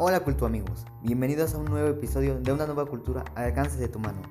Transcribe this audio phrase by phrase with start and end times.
[0.00, 3.88] Hola culto amigos, bienvenidos a un nuevo episodio de una nueva cultura al alcance de
[3.88, 4.22] tu mano.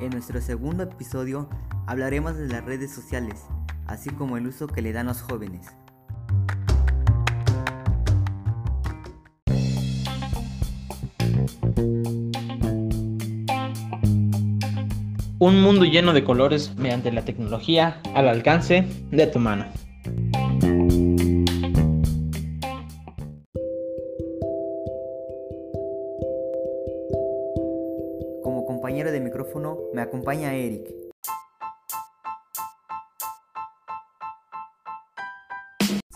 [0.00, 1.48] En nuestro segundo episodio
[1.86, 3.44] hablaremos de las redes sociales,
[3.86, 5.68] así como el uso que le dan los jóvenes.
[15.44, 19.66] Un mundo lleno de colores mediante la tecnología al alcance de tu mano.
[28.42, 30.88] Como compañero de micrófono me acompaña Eric.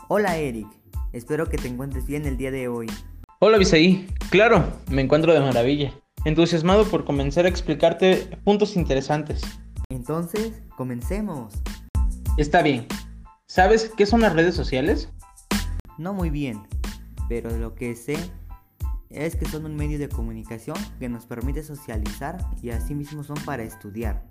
[0.08, 0.68] Hola Eric,
[1.12, 2.86] espero que te encuentres bien el día de hoy.
[3.40, 5.92] Hola Visaí, claro, me encuentro de maravilla,
[6.24, 9.42] entusiasmado por comenzar a explicarte puntos interesantes.
[9.90, 11.54] Entonces, comencemos.
[12.36, 12.86] Está bien.
[13.46, 15.08] ¿Sabes qué son las redes sociales?
[15.96, 16.62] No muy bien,
[17.28, 18.16] pero lo que sé
[19.10, 23.62] es que son un medio de comunicación que nos permite socializar y asimismo son para
[23.62, 24.22] estudiar.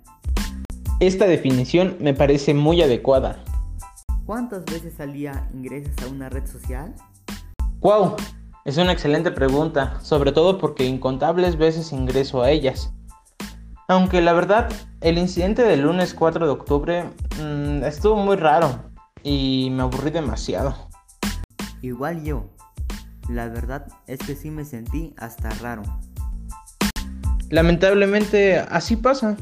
[1.00, 3.42] Esta definición me parece muy adecuada.
[4.24, 6.94] ¿Cuántas veces al día ingresas a una red social?
[7.80, 8.16] ¡Wow!
[8.64, 12.92] Es una excelente pregunta, sobre todo porque incontables veces ingreso a ellas.
[13.86, 14.68] Aunque la verdad,
[15.00, 17.04] el incidente del lunes 4 de octubre
[17.40, 18.90] mmm, estuvo muy raro
[19.22, 20.74] y me aburrí demasiado.
[21.80, 22.50] Igual yo.
[23.30, 25.82] La verdad es que sí me sentí hasta raro.
[27.50, 29.36] Lamentablemente así pasa.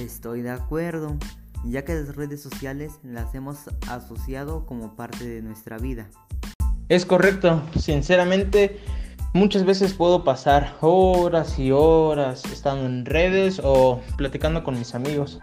[0.00, 1.16] Estoy de acuerdo,
[1.64, 6.08] ya que las redes sociales las hemos asociado como parte de nuestra vida.
[6.88, 8.80] Es correcto, sinceramente
[9.34, 15.40] muchas veces puedo pasar horas y horas estando en redes o platicando con mis amigos.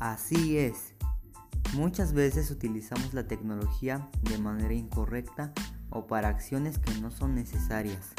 [0.00, 0.94] Así es.
[1.74, 5.52] Muchas veces utilizamos la tecnología de manera incorrecta
[5.90, 8.14] o para acciones que no son necesarias.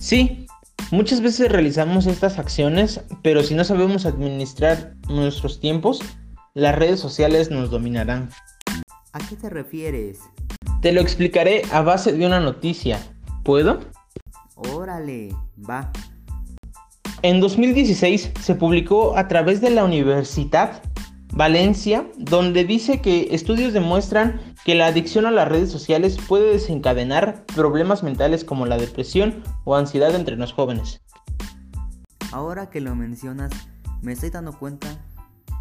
[0.00, 0.48] Sí,
[0.90, 6.00] muchas veces realizamos estas acciones, pero si no sabemos administrar nuestros tiempos,
[6.54, 8.30] las redes sociales nos dominarán.
[9.12, 10.18] ¿A qué te refieres?
[10.86, 13.00] Te lo explicaré a base de una noticia.
[13.42, 13.80] ¿Puedo?
[14.54, 15.34] Órale,
[15.68, 15.90] va.
[17.22, 20.84] En 2016 se publicó a través de la Universidad
[21.32, 27.44] Valencia, donde dice que estudios demuestran que la adicción a las redes sociales puede desencadenar
[27.46, 31.00] problemas mentales como la depresión o ansiedad entre los jóvenes.
[32.30, 33.50] Ahora que lo mencionas,
[34.02, 34.86] me estoy dando cuenta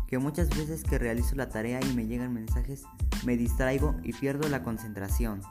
[0.07, 2.83] que muchas veces que realizo la tarea y me llegan mensajes,
[3.25, 5.41] me distraigo y pierdo la concentración.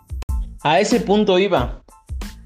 [0.62, 1.82] A ese punto iba.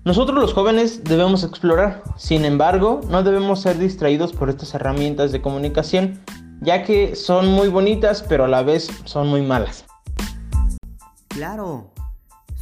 [0.05, 5.43] Nosotros los jóvenes debemos explorar, sin embargo, no debemos ser distraídos por estas herramientas de
[5.43, 6.21] comunicación,
[6.61, 9.85] ya que son muy bonitas, pero a la vez son muy malas.
[11.29, 11.93] Claro,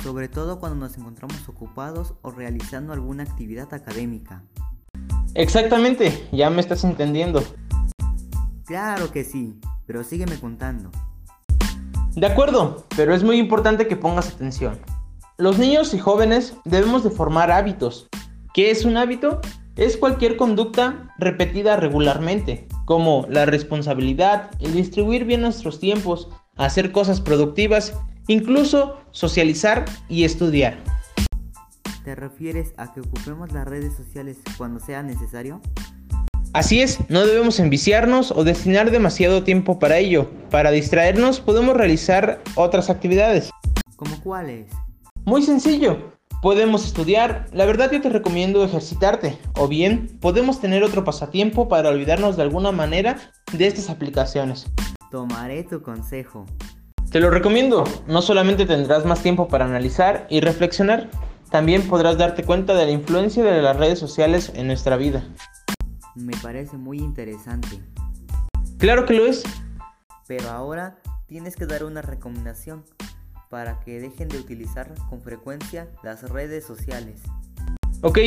[0.03, 4.43] sobre todo cuando nos encontramos ocupados o realizando alguna actividad académica.
[5.35, 7.43] Exactamente, ya me estás entendiendo.
[8.65, 10.91] Claro que sí, pero sígueme contando.
[12.17, 14.79] De acuerdo, pero es muy importante que pongas atención.
[15.37, 18.09] Los niños y jóvenes debemos de formar hábitos.
[18.55, 19.43] ¿Qué es un hábito?
[19.77, 27.21] Es cualquier conducta repetida regularmente, como la responsabilidad, el distribuir bien nuestros tiempos, hacer cosas
[27.21, 27.93] productivas,
[28.29, 30.79] incluso socializar y estudiar.
[32.03, 35.61] ¿Te refieres a que ocupemos las redes sociales cuando sea necesario?
[36.57, 40.31] Así es, no debemos enviciarnos o destinar demasiado tiempo para ello.
[40.51, 43.51] Para distraernos podemos realizar otras actividades.
[43.97, 44.73] ¿Cómo cuáles?
[45.27, 46.15] Muy sencillo.
[46.41, 51.91] Podemos estudiar, la verdad yo te recomiendo ejercitarte, o bien podemos tener otro pasatiempo para
[51.91, 53.19] olvidarnos de alguna manera
[53.53, 54.67] de estas aplicaciones.
[55.11, 56.47] Tomaré tu consejo.
[57.11, 61.11] Te lo recomiendo, no solamente tendrás más tiempo para analizar y reflexionar,
[61.51, 65.23] también podrás darte cuenta de la influencia de las redes sociales en nuestra vida.
[66.17, 67.79] Me parece muy interesante.
[68.79, 69.43] Claro que lo es.
[70.27, 72.85] Pero ahora tienes que dar una recomendación
[73.51, 77.21] para que dejen de utilizar con frecuencia las redes sociales.
[78.01, 78.19] Ok,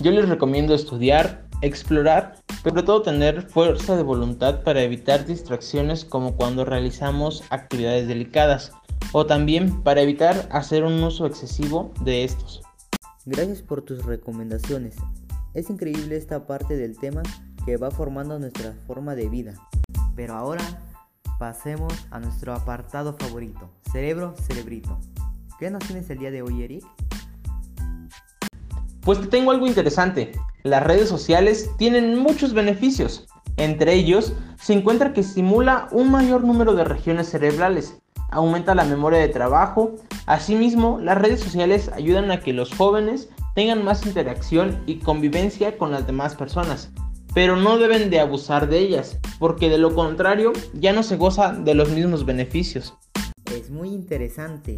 [0.00, 6.04] yo les recomiendo estudiar, explorar, pero sobre todo tener fuerza de voluntad para evitar distracciones
[6.04, 8.72] como cuando realizamos actividades delicadas
[9.12, 12.62] o también para evitar hacer un uso excesivo de estos.
[13.24, 14.96] Gracias por tus recomendaciones.
[15.54, 17.22] Es increíble esta parte del tema
[17.66, 19.52] que va formando nuestra forma de vida.
[20.16, 20.64] Pero ahora
[21.38, 24.98] pasemos a nuestro apartado favorito, cerebro cerebrito.
[25.58, 26.84] ¿Qué nos tienes el día de hoy, Eric?
[29.02, 30.32] Pues te tengo algo interesante.
[30.62, 33.26] Las redes sociales tienen muchos beneficios,
[33.58, 37.98] Entre ellos, se encuentra que estimula un mayor número de regiones cerebrales,
[38.30, 43.84] aumenta la memoria de trabajo, asimismo las redes sociales ayudan a que los jóvenes tengan
[43.84, 46.90] más interacción y convivencia con las demás personas,
[47.34, 51.52] pero no deben de abusar de ellas, porque de lo contrario ya no se goza
[51.52, 52.94] de los mismos beneficios.
[53.54, 54.76] Es muy interesante.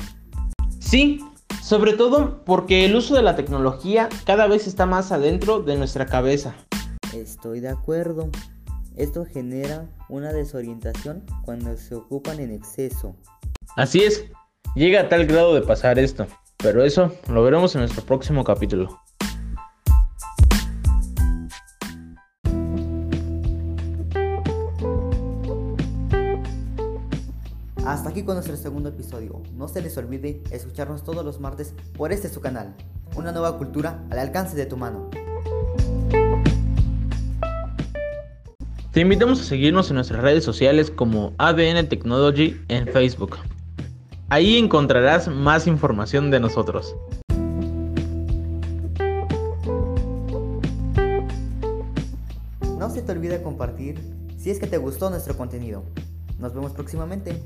[0.80, 1.20] Sí,
[1.62, 6.06] sobre todo porque el uso de la tecnología cada vez está más adentro de nuestra
[6.06, 6.54] cabeza.
[7.14, 8.30] Estoy de acuerdo.
[8.96, 13.16] Esto genera una desorientación cuando se ocupan en exceso.
[13.76, 14.26] Así es,
[14.76, 16.26] llega a tal grado de pasar esto,
[16.64, 18.98] pero eso lo veremos en nuestro próximo capítulo.
[27.84, 29.42] Hasta aquí con nuestro segundo episodio.
[29.54, 32.74] No se les olvide escucharnos todos los martes por este su canal.
[33.14, 35.10] Una nueva cultura al alcance de tu mano.
[38.92, 43.36] Te invitamos a seguirnos en nuestras redes sociales como ADN Technology en Facebook.
[44.30, 46.96] Ahí encontrarás más información de nosotros.
[52.78, 54.00] No se te olvide compartir
[54.38, 55.84] si es que te gustó nuestro contenido.
[56.38, 57.40] Nos vemos próximamente.